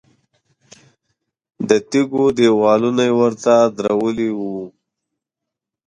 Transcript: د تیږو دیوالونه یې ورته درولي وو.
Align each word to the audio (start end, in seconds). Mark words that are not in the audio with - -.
د 1.69 1.71
تیږو 1.89 2.25
دیوالونه 2.37 3.03
یې 3.09 3.13
ورته 3.19 3.53
درولي 3.77 4.29
وو. 4.37 4.57